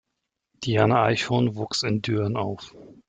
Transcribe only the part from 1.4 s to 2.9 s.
wuchs in Düren auf.